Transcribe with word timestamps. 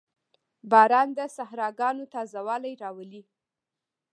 •باران 0.71 1.07
د 1.17 1.19
صحراګانو 1.37 2.03
تازهوالی 2.13 2.73
راولي. 2.83 3.23